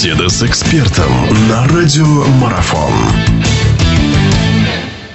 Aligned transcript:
Беседа 0.00 0.30
с 0.30 0.42
экспертом 0.42 1.12
на 1.50 1.68
радиомарафон. 1.68 2.90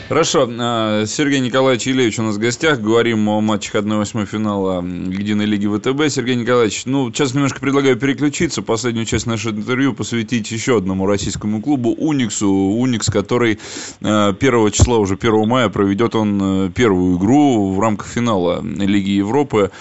Хорошо. 0.08 0.48
А, 0.60 1.06
Сергей 1.08 1.40
Николаевич 1.40 1.88
Илевич 1.88 2.20
у 2.20 2.22
нас 2.22 2.36
в 2.36 2.38
гостях. 2.38 2.80
Говорим 2.80 3.28
о 3.28 3.42
матчах 3.42 3.74
1-8 3.84 4.28
финала 4.28 4.84
Единой 4.84 5.46
лиги 5.46 5.66
ВТБ. 5.66 6.14
Сергей 6.14 6.36
Николаевич, 6.36 6.84
ну, 6.86 7.12
сейчас 7.12 7.34
немножко 7.34 7.60
предлагаю 7.60 7.96
переключиться. 7.96 8.62
Последнюю 8.62 9.08
часть 9.08 9.26
нашего 9.26 9.56
интервью 9.56 9.96
посвятить 9.96 10.52
еще 10.52 10.78
одному 10.78 11.08
российскому 11.08 11.64
клубу 11.64 11.96
Униксу. 11.98 12.48
Уникс, 12.48 13.10
который 13.10 13.58
1 14.02 14.04
а, 14.04 14.70
числа, 14.70 15.00
уже 15.00 15.16
1 15.16 15.48
мая, 15.48 15.70
проведет 15.70 16.14
он 16.14 16.40
а, 16.40 16.70
первую 16.70 17.18
игру 17.18 17.74
в 17.74 17.80
рамках 17.80 18.06
финала 18.06 18.62
Лиги 18.62 19.14
Европы. 19.14 19.72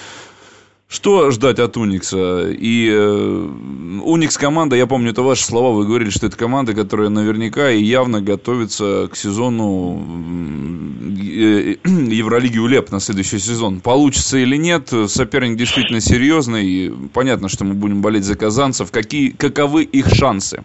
Что 0.88 1.30
ждать 1.30 1.58
от 1.58 1.76
Уникса? 1.76 2.50
И 2.50 2.88
э, 2.90 3.48
Уникс 4.04 4.36
команда, 4.36 4.76
я 4.76 4.86
помню, 4.86 5.10
это 5.10 5.22
ваши 5.22 5.44
слова, 5.44 5.74
вы 5.74 5.86
говорили, 5.86 6.10
что 6.10 6.26
это 6.26 6.36
команда, 6.36 6.74
которая 6.74 7.08
наверняка 7.08 7.70
и 7.70 7.82
явно 7.82 8.20
готовится 8.20 9.08
к 9.10 9.16
сезону 9.16 10.04
э, 11.02 11.76
Евролиги 11.84 12.58
УЛЕП 12.58 12.92
на 12.92 13.00
следующий 13.00 13.38
сезон. 13.38 13.80
Получится 13.80 14.38
или 14.38 14.56
нет, 14.56 14.92
соперник 15.08 15.56
действительно 15.56 16.00
серьезный. 16.00 16.92
Понятно, 17.12 17.48
что 17.48 17.64
мы 17.64 17.74
будем 17.74 18.02
болеть 18.02 18.24
за 18.24 18.36
казанцев. 18.36 18.90
Какие, 18.90 19.30
каковы 19.30 19.84
их 19.84 20.08
шансы? 20.08 20.62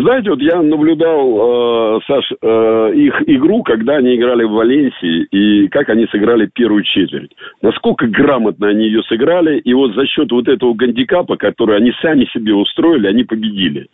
Знаете, 0.00 0.30
вот 0.30 0.40
я 0.40 0.62
наблюдал, 0.62 1.96
э, 1.96 2.00
Саш, 2.06 2.32
э, 2.40 2.92
их 2.94 3.22
игру, 3.26 3.62
когда 3.62 3.96
они 3.96 4.14
играли 4.14 4.44
в 4.44 4.52
Валенсии, 4.52 5.24
и 5.32 5.68
как 5.68 5.88
они 5.88 6.06
сыграли 6.06 6.48
первую 6.52 6.84
четверть. 6.84 7.32
Насколько 7.62 8.06
грамотно 8.06 8.68
они 8.68 8.84
ее 8.84 9.02
сыграли, 9.04 9.58
и 9.58 9.74
вот 9.74 9.94
за 9.94 10.06
счет 10.06 10.30
вот 10.30 10.46
этого 10.46 10.74
гандикапа, 10.74 11.36
который 11.36 11.76
они 11.76 11.92
сами 12.00 12.26
себе 12.32 12.54
устроили, 12.54 13.08
они 13.08 13.24
победили. 13.24 13.88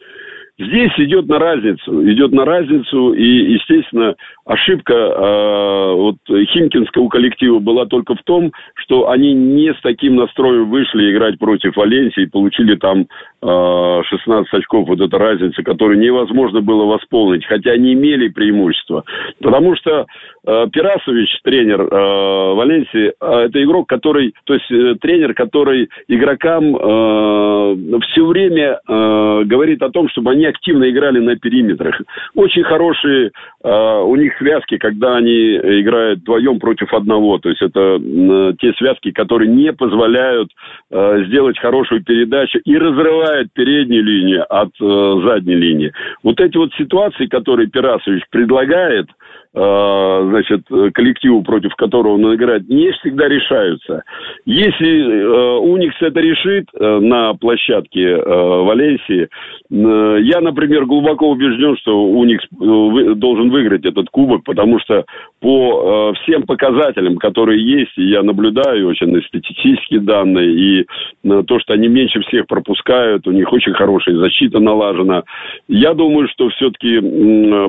Здесь 0.56 0.92
идет 0.98 1.26
на 1.26 1.40
разницу, 1.40 2.08
идет 2.08 2.30
на 2.30 2.44
разницу, 2.44 3.12
и, 3.12 3.54
естественно, 3.54 4.14
ошибка 4.44 4.94
э, 4.94 5.94
вот 5.94 6.16
Химкинского 6.28 7.08
коллектива 7.08 7.58
была 7.58 7.86
только 7.86 8.14
в 8.14 8.22
том, 8.22 8.52
что 8.76 9.10
они 9.10 9.34
не 9.34 9.74
с 9.74 9.80
таким 9.82 10.14
настроем 10.14 10.70
вышли 10.70 11.10
играть 11.10 11.40
против 11.40 11.76
Валенсии 11.76 12.22
и 12.22 12.30
получили 12.30 12.76
там 12.76 13.08
16 13.44 14.54
очков, 14.54 14.88
вот 14.88 15.00
эта 15.00 15.18
разница, 15.18 15.62
которую 15.62 15.98
невозможно 15.98 16.60
было 16.60 16.84
восполнить, 16.84 17.44
хотя 17.46 17.72
они 17.72 17.94
имели 17.94 18.28
преимущество. 18.28 19.04
Потому 19.40 19.74
что 19.76 20.06
э, 20.46 20.66
Пирасович, 20.72 21.40
тренер 21.42 21.82
э, 21.82 22.54
Валенсии, 22.54 23.12
э, 23.20 23.46
это 23.46 23.62
игрок, 23.62 23.88
который, 23.88 24.34
то 24.44 24.54
есть 24.54 24.70
э, 24.70 24.94
тренер, 25.00 25.34
который 25.34 25.90
игрокам 26.08 26.76
э, 26.76 28.00
все 28.10 28.24
время 28.24 28.78
э, 28.86 29.42
говорит 29.44 29.82
о 29.82 29.90
том, 29.90 30.08
чтобы 30.08 30.30
они 30.30 30.44
они 30.44 30.46
активно 30.46 30.90
играли 30.90 31.20
на 31.20 31.36
периметрах. 31.36 32.00
Очень 32.34 32.64
хорошие 32.64 33.30
э, 33.62 34.00
у 34.04 34.16
них 34.16 34.36
связки, 34.38 34.76
когда 34.76 35.16
они 35.16 35.56
играют 35.56 36.20
вдвоем 36.20 36.58
против 36.58 36.92
одного. 36.92 37.38
То 37.38 37.48
есть 37.48 37.62
это 37.62 37.98
э, 38.00 38.52
те 38.60 38.72
связки, 38.74 39.10
которые 39.10 39.50
не 39.50 39.72
позволяют 39.72 40.50
э, 40.90 41.24
сделать 41.26 41.58
хорошую 41.58 42.04
передачу 42.04 42.58
и 42.64 42.76
разрывают 42.76 43.33
переднюю 43.52 44.04
линию 44.04 44.44
от 44.48 44.70
э, 44.80 45.26
задней 45.26 45.56
линии. 45.56 45.92
Вот 46.22 46.40
эти 46.40 46.56
вот 46.56 46.72
ситуации, 46.74 47.26
которые 47.26 47.68
Пирасович 47.68 48.22
предлагает– 48.30 49.08
значит, 49.54 50.62
коллективу, 50.94 51.42
против 51.42 51.76
которого 51.76 52.14
он 52.14 52.34
играет, 52.34 52.68
не 52.68 52.90
всегда 52.92 53.28
решаются. 53.28 54.02
Если 54.44 54.88
э, 54.88 55.58
Уникс 55.58 55.94
это 56.00 56.18
решит 56.20 56.66
э, 56.74 56.98
на 56.98 57.34
площадке 57.34 58.16
Валенсии, 58.16 59.28
я, 59.70 60.40
например, 60.40 60.86
глубоко 60.86 61.30
убежден, 61.30 61.76
что 61.76 62.04
Уникс 62.04 62.44
должен 62.50 63.50
выиграть 63.50 63.84
этот 63.84 64.08
кубок, 64.10 64.42
потому 64.44 64.78
что 64.80 65.04
по 65.40 66.12
всем 66.14 66.42
показателям, 66.42 67.16
которые 67.16 67.62
есть, 67.64 67.92
и 67.96 68.04
я 68.04 68.22
наблюдаю 68.22 68.88
очень 68.88 69.22
статистические 69.22 70.00
данные, 70.00 70.52
и 70.52 70.86
то, 71.22 71.58
что 71.60 71.74
они 71.74 71.88
меньше 71.88 72.20
всех 72.22 72.46
пропускают, 72.46 73.26
у 73.26 73.32
них 73.32 73.52
очень 73.52 73.72
хорошая 73.72 74.16
защита 74.16 74.58
налажена. 74.58 75.22
Я 75.68 75.94
думаю, 75.94 76.28
что 76.28 76.48
все-таки 76.50 77.00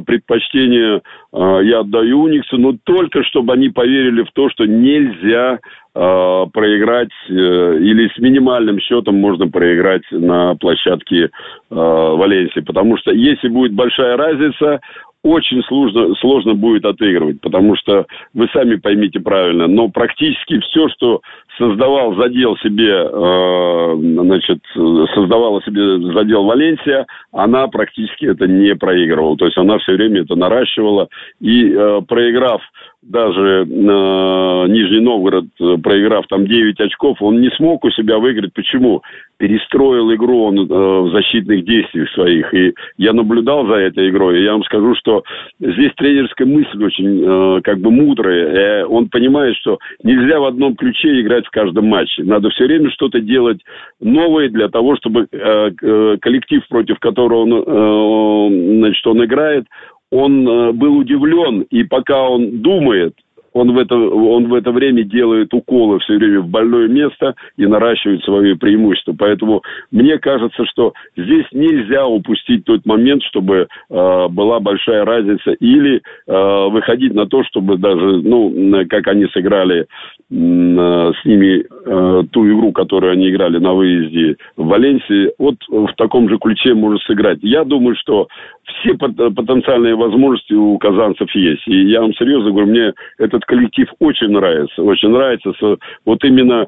предпочтение 0.06 1.02
я 1.34 1.75
я 1.76 1.80
отдаю 1.82 2.22
Униксу, 2.22 2.58
но 2.58 2.76
только 2.84 3.24
чтобы 3.24 3.54
они 3.54 3.70
поверили 3.70 4.24
в 4.24 4.32
то, 4.34 4.50
что 4.50 4.66
нельзя 4.66 5.60
э, 5.60 6.46
проиграть 6.54 7.10
э, 7.30 7.34
или 7.34 8.10
с 8.10 8.18
минимальным 8.20 8.80
счетом 8.80 9.16
можно 9.16 9.48
проиграть 9.48 10.04
на 10.12 10.56
площадке 10.56 11.26
э, 11.26 11.30
Валенсии. 11.70 12.62
Потому 12.62 12.98
что 12.98 13.12
если 13.12 13.50
будет 13.50 13.74
большая 13.74 14.18
разница, 14.18 14.80
очень 15.24 15.64
сложно, 15.64 16.14
сложно 16.16 16.54
будет 16.54 16.86
отыгрывать, 16.86 17.42
потому 17.42 17.76
что 17.76 18.06
вы 18.36 18.48
сами 18.54 18.76
поймите 18.76 19.20
правильно, 19.20 19.66
но 19.66 19.90
практически 19.90 20.60
все, 20.60 20.88
что 20.90 21.22
создавал 21.58 22.16
задел 22.16 22.58
себе, 22.58 22.92
э, 22.92 23.96
значит, 23.98 24.60
создавала 24.74 25.62
себе 25.64 26.14
задел 26.14 26.44
Валенсия, 26.44 27.06
она 27.32 27.68
практически 27.68 28.26
это 28.26 28.48
не 28.48 28.76
проигрывала. 28.76 29.38
То 29.38 29.46
есть 29.46 29.58
она 29.58 29.78
все 29.80 29.94
время 29.94 30.22
это 30.22 30.36
наращивала. 30.36 31.08
И 31.40 31.72
э, 31.72 32.02
проиграв 32.08 32.62
даже 33.06 33.66
э, 33.70 34.68
Нижний 34.68 35.00
Новгород, 35.00 35.46
э, 35.60 35.78
проиграв 35.82 36.26
там 36.28 36.48
9 36.48 36.80
очков, 36.80 37.22
он 37.22 37.40
не 37.40 37.50
смог 37.52 37.84
у 37.86 37.92
себя 37.92 38.18
выиграть. 38.18 38.54
Почему? 38.54 39.04
Перестроил 39.38 40.14
игру 40.16 40.46
он 40.46 40.60
э, 40.60 40.64
в 40.64 41.12
защитных 41.12 41.66
действиях 41.66 42.10
своих. 42.12 42.52
И 42.54 42.74
я 42.98 43.14
наблюдал 43.14 43.68
за 43.68 43.76
этой 43.76 44.10
игрой. 44.10 44.40
И 44.40 44.44
я 44.44 44.54
вам 44.54 44.64
скажу, 44.64 44.96
что 44.96 45.24
здесь 45.60 45.92
тренерская 45.96 46.48
мысль 46.48 46.84
очень 46.84 47.24
э, 47.24 47.62
как 47.62 47.80
бы 47.80 47.92
мудрая. 47.92 48.82
Э, 48.82 48.86
он 48.86 49.10
понимает, 49.10 49.56
что 49.58 49.78
нельзя 50.04 50.40
в 50.40 50.46
одном 50.46 50.76
ключе 50.76 51.22
играть 51.22 51.45
в 51.46 51.52
каждом 51.52 51.88
матче. 51.88 52.24
Надо 52.24 52.50
все 52.50 52.66
время 52.66 52.90
что-то 52.92 53.20
делать 53.20 53.62
новое 54.00 54.50
для 54.50 54.68
того, 54.70 54.96
чтобы 54.98 55.28
э, 55.32 55.72
э 55.82 56.18
коллектив, 56.22 56.62
против 56.68 57.00
которого 57.00 57.42
он, 57.42 57.54
э, 57.54 58.78
значит, 58.80 59.08
он 59.08 59.24
играет, 59.24 59.66
он 60.12 60.46
был 60.78 60.98
удивлен, 60.98 61.62
и 61.72 61.84
пока 61.84 62.22
он 62.30 62.62
думает, 62.62 63.16
он 63.56 63.72
в, 63.72 63.78
это, 63.78 63.96
он 63.96 64.50
в 64.50 64.54
это 64.54 64.72
время 64.72 65.04
делает 65.04 65.54
уколы 65.54 66.00
все 66.00 66.18
время 66.18 66.42
в 66.42 66.50
больное 66.50 66.90
место 66.90 67.36
и 67.56 67.66
наращивает 67.66 68.22
свои 68.24 68.54
преимущества. 68.54 69.16
Поэтому 69.18 69.64
мне 69.92 70.20
кажется, 70.20 70.66
что 70.66 70.92
здесь 71.16 71.46
нельзя 71.54 72.06
упустить 72.06 72.66
тот 72.66 72.86
момент, 72.86 73.24
чтобы 73.24 73.68
э, 73.90 74.28
была 74.28 74.60
большая 74.60 75.06
разница, 75.06 75.52
или 75.54 76.02
э, 76.28 76.70
выходить 76.70 77.14
на 77.14 77.28
то, 77.28 77.46
чтобы 77.46 77.78
даже, 77.78 78.18
ну, 78.18 78.84
как 78.90 79.08
они 79.08 79.26
сыграли 79.28 79.88
с 80.32 81.26
ними 81.26 81.64
э, 81.64 82.24
ту 82.32 82.48
игру, 82.48 82.72
которую 82.72 83.14
они 83.14 83.30
играли 83.30 83.60
на 83.60 83.74
выезде 83.74 84.38
в 84.58 84.66
Валенсии, 84.66 85.32
вот 85.38 85.56
в 85.68 85.94
таком 85.98 86.30
же 86.30 86.40
ключе 86.40 86.74
может 86.74 87.02
сыграть. 87.04 87.40
Я 87.44 87.64
думаю, 87.64 87.96
что 87.96 88.28
все 88.64 88.96
потенциальные 88.96 89.96
возможности 89.96 90.54
у 90.54 90.78
казанцев 90.80 91.30
есть. 91.36 91.68
И 91.68 91.90
я 91.90 92.02
вам 92.02 92.14
серьезно 92.16 92.50
говорю, 92.50 92.68
мне 92.68 92.94
этот 93.20 93.46
коллектив 93.46 93.88
очень 94.00 94.30
нравится. 94.30 94.82
Очень 94.82 95.10
нравится 95.10 95.54
с, 95.60 95.78
вот 96.06 96.24
именно 96.24 96.68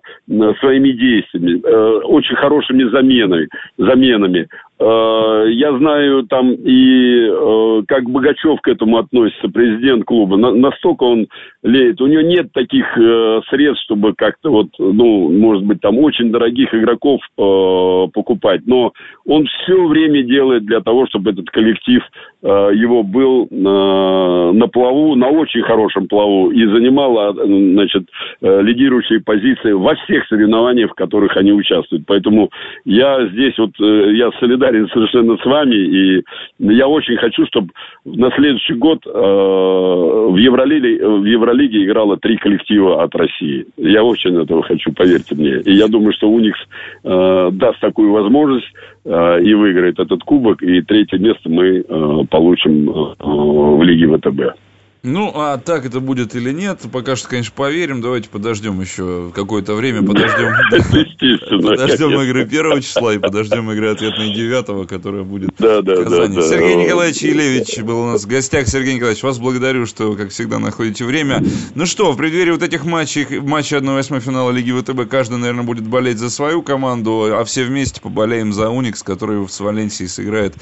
своими 0.59 0.91
действиями, 0.91 1.59
э, 1.63 2.00
очень 2.03 2.35
хорошими 2.35 2.84
заменами. 2.84 3.47
заменами. 3.78 4.47
Э, 4.79 5.46
я 5.50 5.75
знаю 5.78 6.23
там 6.23 6.53
и 6.53 7.28
э, 7.28 7.84
как 7.88 8.09
Богачев 8.09 8.62
к 8.62 8.67
этому 8.67 8.97
относится, 8.97 9.50
президент 9.50 10.06
клуба. 10.06 10.38
настолько 10.38 11.03
он 11.03 11.28
леет. 11.63 12.00
У 12.00 12.07
него 12.07 12.22
нет 12.22 12.51
таких 12.53 12.85
э, 12.97 13.41
средств, 13.50 13.84
чтобы 13.85 14.13
как-то 14.13 14.52
вот, 14.52 14.68
ну, 14.78 15.30
может 15.31 15.63
быть, 15.63 15.81
там 15.81 15.97
очень 16.00 16.31
дорогих 16.31 16.74
игроков 16.74 17.22
покупать. 17.35 18.61
Но 18.66 18.94
он 19.26 19.46
все 19.46 19.85
время 19.88 20.23
делает 20.23 20.66
для 20.66 20.82
того, 20.82 21.08
чтобы 21.08 21.32
этот 21.32 21.49
коллектив 21.49 22.02
его 22.44 23.03
был 23.03 23.47
на 23.52 24.67
плаву, 24.67 25.16
на 25.16 25.29
очень 25.29 25.61
хорошем 25.61 26.08
плаву 26.08 26.52
и 26.52 26.66
занимал, 26.66 27.17
а, 27.17 27.34
значит, 27.34 28.08
лидирующие 28.41 29.22
позиции 29.22 29.72
во 29.72 29.96
всех 29.96 30.28
соревнованиях, 30.28 30.91
в 30.91 30.96
которых 30.96 31.35
они 31.35 31.52
участвуют. 31.52 32.03
Поэтому 32.05 32.49
я 32.85 33.28
здесь 33.28 33.58
вот, 33.58 33.72
я 33.79 34.32
солидарен 34.40 34.67
солидарен 34.67 34.90
совершенно 34.90 35.38
с 35.38 35.46
вами, 35.46 35.76
и 35.76 36.23
я 36.59 36.88
очень 36.88 37.17
хочу, 37.17 37.46
чтобы 37.47 37.70
на 38.05 38.32
следующий 38.32 38.73
год 38.73 39.05
э, 39.05 39.09
в, 39.09 40.35
Евролиге, 40.38 41.05
в 41.05 41.26
Евролиге 41.26 41.84
играло 41.84 42.17
три 42.17 42.38
коллектива 42.38 43.03
от 43.03 43.16
России. 43.16 43.36
Я 43.78 44.03
очень 44.03 44.35
этого 44.41 44.63
хочу, 44.63 44.91
поверьте 44.93 45.35
мне. 45.35 45.61
И 45.61 45.73
я 45.73 45.87
думаю, 45.87 46.13
что 46.13 46.29
Уникс 46.29 46.59
э, 47.03 47.49
даст 47.53 47.79
такую 47.79 48.11
возможность 48.11 48.67
э, 49.05 49.41
и 49.43 49.53
выиграет 49.53 49.99
этот 49.99 50.23
кубок, 50.23 50.61
и 50.63 50.81
третье 50.81 51.17
место 51.17 51.49
мы 51.49 51.79
э, 51.79 52.19
получим 52.29 52.89
э, 52.89 53.16
в 53.19 53.84
Лиге 53.84 54.07
ВТБ. 54.17 54.66
Ну, 55.03 55.32
а 55.35 55.58
так 55.58 55.85
это 55.85 55.99
будет 55.99 56.35
или 56.35 56.52
нет, 56.52 56.82
пока 56.91 57.16
что, 57.16 57.29
конечно, 57.29 57.53
поверим. 57.55 58.02
Давайте 58.02 58.29
подождем 58.29 58.82
еще 58.82 59.32
какое-то 59.34 59.76
время, 59.76 60.03
подождем. 60.05 60.53
Подождем 61.67 62.20
игры 62.22 62.46
первого 62.46 62.82
числа 62.82 63.14
и 63.14 63.17
подождем 63.17 63.72
игры 63.72 63.91
ответной 63.91 64.34
девятого, 64.34 64.85
которая 64.85 65.23
будет 65.23 65.52
в 65.58 66.03
Казани. 66.03 66.41
Сергей 66.41 66.76
Николаевич 66.76 67.22
Елевич 67.22 67.79
был 67.79 68.02
у 68.02 68.05
нас 68.08 68.23
в 68.23 68.28
гостях. 68.28 68.67
Сергей 68.67 68.96
Николаевич, 68.96 69.23
вас 69.23 69.38
благодарю, 69.38 69.85
что, 69.85 70.14
как 70.16 70.29
всегда, 70.29 70.59
находите 70.59 71.05
время. 71.05 71.44
Ну 71.76 71.85
что, 71.85 72.11
в 72.11 72.17
преддверии 72.17 72.52
вот 72.52 72.64
этих 72.64 72.84
матчей, 72.84 73.40
матча 73.40 73.78
1-8 73.78 74.20
финала 74.20 74.52
Лиги 74.52 74.72
ВТБ, 74.72 75.09
каждый, 75.09 75.38
наверное, 75.38 75.64
будет 75.64 75.88
болеть 75.88 76.17
за 76.17 76.29
свою 76.29 76.61
команду, 76.61 77.29
а 77.32 77.44
все 77.46 77.64
вместе 77.64 78.02
поболеем 78.02 78.52
за 78.53 78.70
Уникс, 78.70 79.03
который 79.03 79.47
с 79.47 79.59
Валенсией 79.59 80.09
сыграет 80.09 80.55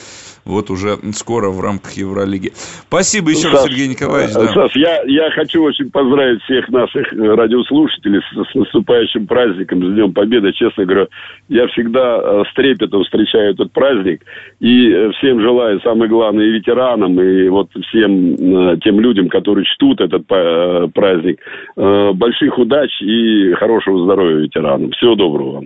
вот 0.44 0.70
уже 0.70 1.00
скоро 1.16 1.50
в 1.50 1.60
рамках 1.60 1.94
Евролиги. 1.94 2.54
Спасибо 2.88 3.32
еще 3.32 3.50
раз, 3.50 3.64
Сергей 3.64 3.88
Николаевич 3.88 4.25
да. 4.33 4.48
Саш, 4.48 4.75
я, 4.75 5.01
я 5.06 5.31
хочу 5.31 5.63
очень 5.63 5.89
поздравить 5.89 6.42
всех 6.44 6.69
наших 6.69 7.12
радиослушателей 7.12 8.22
с, 8.22 8.51
с 8.51 8.56
наступающим 8.56 9.27
праздником, 9.27 9.83
с 9.83 9.94
Днем 9.94 10.13
Победы. 10.13 10.51
Честно 10.54 10.86
говоря, 10.86 11.07
я 11.50 11.68
всегда 11.68 12.19
э, 12.22 12.44
с 12.50 12.54
трепетом 12.56 13.04
встречаю 13.04 13.54
этот 13.54 13.72
праздник. 13.72 14.22
И 14.60 14.89
э, 14.89 15.12
всем 15.18 15.42
желаю, 15.42 15.80
самое 15.81 16.10
главное, 16.10 16.45
и 16.45 16.51
ветеранам, 16.51 17.19
и 17.19 17.50
вот 17.50 17.69
всем 17.89 18.36
э, 18.36 18.77
тем 18.83 19.00
людям, 19.00 19.30
которые 19.30 19.66
чтут 19.66 20.01
этот 20.01 20.25
праздник, 20.27 21.39
больших 21.75 22.57
удач 22.57 22.89
и 23.01 23.54
хорошего 23.54 24.04
здоровья 24.04 24.38
ветеранам. 24.38 24.92
Всего 24.92 25.16
доброго 25.16 25.51
вам. 25.51 25.66